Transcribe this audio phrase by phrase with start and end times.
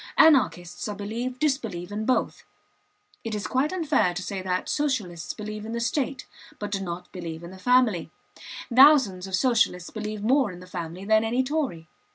[0.17, 2.43] Anarchists, I believe, disbelieve in both.
[3.23, 6.25] It is quite unfair to say that Socialists believe in the state,
[6.57, 8.09] but do not believe in the family;
[8.75, 11.87] thousands of Socialists believe more in the family than any Tory.